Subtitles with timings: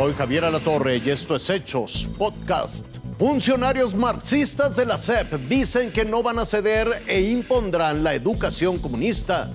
[0.00, 2.86] Soy Javier Alatorre y esto es Hechos Podcast.
[3.18, 8.78] Funcionarios marxistas de la SEP dicen que no van a ceder e impondrán la educación
[8.78, 9.52] comunista.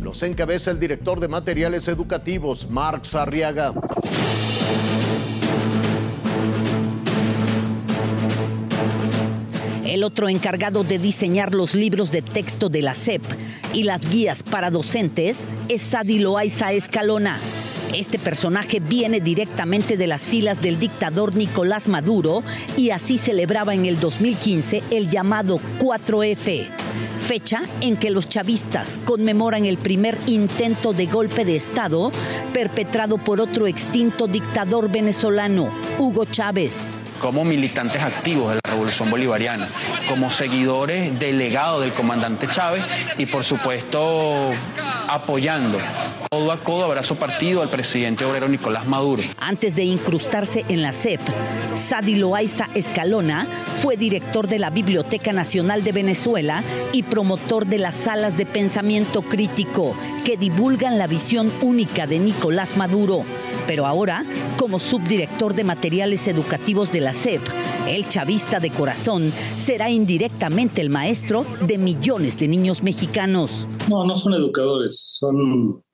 [0.00, 3.72] Los encabeza el director de materiales educativos, Marx Arriaga.
[9.84, 13.24] El otro encargado de diseñar los libros de texto de la SEP
[13.74, 17.40] y las guías para docentes es Sadi Loaiza Escalona.
[17.94, 22.42] Este personaje viene directamente de las filas del dictador Nicolás Maduro
[22.76, 26.68] y así celebraba en el 2015 el llamado 4F,
[27.22, 32.12] fecha en que los chavistas conmemoran el primer intento de golpe de Estado
[32.52, 36.90] perpetrado por otro extinto dictador venezolano, Hugo Chávez.
[37.20, 39.68] Como militantes activos Revolución Bolivariana,
[40.08, 42.84] como seguidores delegados del comandante Chávez
[43.16, 44.52] y por supuesto
[45.08, 45.78] apoyando
[46.30, 49.22] codo a codo, abrazo partido al presidente obrero Nicolás Maduro.
[49.38, 51.20] Antes de incrustarse en la CEP,
[51.74, 53.46] Sadi Loaiza Escalona
[53.80, 59.22] fue director de la Biblioteca Nacional de Venezuela y promotor de las salas de pensamiento
[59.22, 63.24] crítico que divulgan la visión única de Nicolás Maduro
[63.68, 64.24] pero ahora
[64.56, 67.42] como subdirector de materiales educativos de la SEP.
[67.86, 73.68] El chavista de corazón será indirectamente el maestro de millones de niños mexicanos.
[73.88, 75.84] No, no son educadores, son,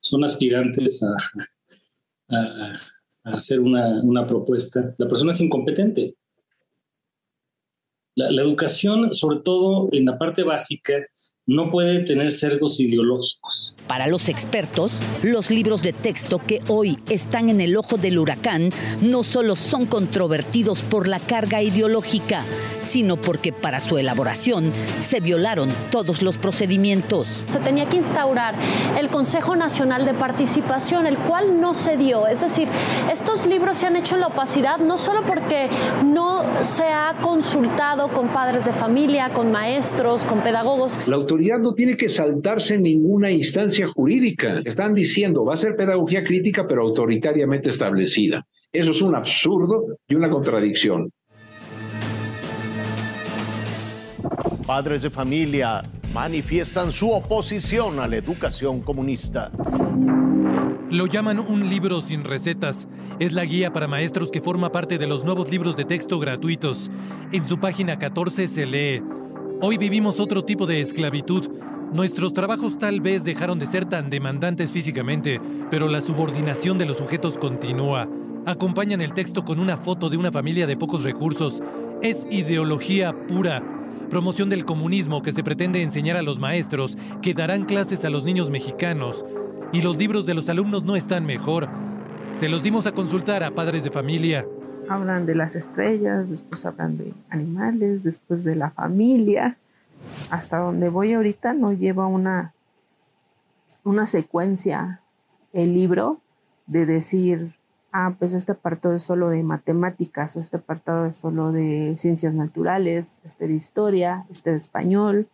[0.00, 2.72] son aspirantes a,
[3.24, 4.94] hacer una, propuesta.
[4.98, 6.16] La persona es incompetente.
[8.14, 10.94] la educación, sobre todo en la parte básica,
[11.50, 13.74] no puede tener cergos ideológicos.
[13.88, 18.70] Para los expertos, los libros de texto que hoy están en el ojo del huracán
[19.02, 22.44] no solo son controvertidos por la carga ideológica,
[22.78, 24.70] sino porque para su elaboración
[25.00, 27.42] se violaron todos los procedimientos.
[27.46, 28.54] Se tenía que instaurar
[28.96, 32.28] el Consejo Nacional de Participación, el cual no se dio.
[32.28, 32.68] Es decir,
[33.10, 35.68] estos libros se han hecho en la opacidad no solo porque
[36.04, 41.00] no se ha consultado con padres de familia, con maestros, con pedagogos.
[41.08, 41.16] La
[41.58, 44.60] no tiene que saltarse ninguna instancia jurídica.
[44.64, 48.46] Están diciendo, va a ser pedagogía crítica, pero autoritariamente establecida.
[48.72, 51.10] Eso es un absurdo y una contradicción.
[54.66, 55.82] Padres de familia
[56.14, 59.50] manifiestan su oposición a la educación comunista.
[60.90, 62.88] Lo llaman un libro sin recetas.
[63.20, 66.90] Es la guía para maestros que forma parte de los nuevos libros de texto gratuitos.
[67.32, 69.02] En su página 14 se lee,
[69.62, 71.50] Hoy vivimos otro tipo de esclavitud.
[71.92, 75.38] Nuestros trabajos tal vez dejaron de ser tan demandantes físicamente,
[75.70, 78.08] pero la subordinación de los sujetos continúa.
[78.46, 81.62] Acompañan el texto con una foto de una familia de pocos recursos.
[82.00, 83.62] Es ideología pura.
[84.08, 88.24] Promoción del comunismo que se pretende enseñar a los maestros que darán clases a los
[88.24, 89.26] niños mexicanos.
[89.74, 91.68] Y los libros de los alumnos no están mejor.
[92.32, 94.46] Se los dimos a consultar a padres de familia
[94.90, 99.56] hablan de las estrellas, después hablan de animales, después de la familia.
[100.30, 102.52] Hasta donde voy ahorita no lleva una,
[103.84, 105.00] una secuencia
[105.52, 106.20] el libro
[106.66, 107.54] de decir,
[107.92, 112.34] ah, pues este apartado es solo de matemáticas o este apartado es solo de ciencias
[112.34, 115.28] naturales, este de historia, este de español.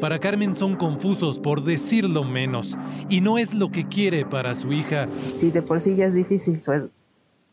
[0.00, 2.76] Para Carmen son confusos, por decirlo menos,
[3.08, 5.06] y no es lo que quiere para su hija.
[5.36, 6.90] Sí, de por sí ya es difícil su,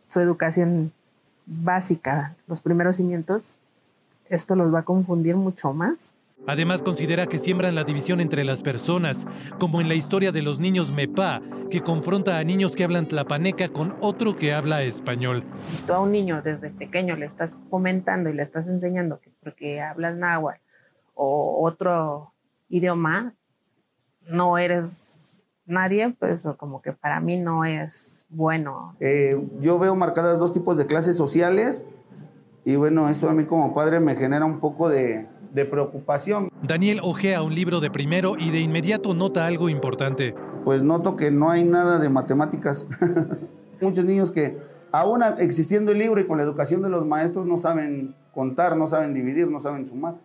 [0.07, 0.91] su educación
[1.45, 3.59] básica, los primeros cimientos,
[4.29, 6.15] esto los va a confundir mucho más.
[6.45, 9.25] Además considera que siembran la división entre las personas,
[9.59, 13.69] como en la historia de los niños MEPA, que confronta a niños que hablan tlapaneca
[13.69, 15.43] con otro que habla español.
[15.65, 19.31] Si tú a un niño desde pequeño le estás comentando y le estás enseñando que
[19.41, 20.59] porque hablas náhuatl
[21.15, 22.33] o otro
[22.67, 23.33] idioma,
[24.27, 25.32] no eres
[25.65, 28.95] nadie, pues como que para mí no es bueno.
[28.99, 31.87] Eh, yo veo marcadas dos tipos de clases sociales
[32.65, 36.49] y bueno, eso a mí como padre me genera un poco de, de preocupación.
[36.61, 40.35] Daniel ojea un libro de primero y de inmediato nota algo importante.
[40.63, 42.87] Pues noto que no hay nada de matemáticas.
[43.81, 44.57] Muchos niños que
[44.91, 48.87] aún existiendo el libro y con la educación de los maestros no saben contar, no
[48.87, 50.15] saben dividir, no saben sumar.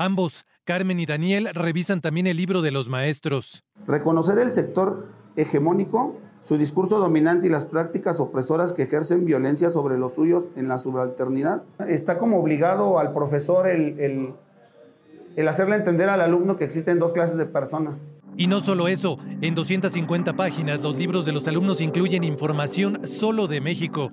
[0.00, 3.64] Ambos, Carmen y Daniel, revisan también el libro de los maestros.
[3.84, 9.98] Reconocer el sector hegemónico, su discurso dominante y las prácticas opresoras que ejercen violencia sobre
[9.98, 11.64] los suyos en la subalternidad.
[11.88, 14.36] Está como obligado al profesor el,
[15.36, 17.98] el, hacerle entender al alumno que existen dos clases de personas.
[18.36, 23.48] Y no solo eso, en 250 páginas los libros de los alumnos incluyen información solo
[23.48, 24.12] de México.